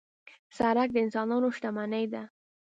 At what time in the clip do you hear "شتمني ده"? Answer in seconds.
1.55-2.23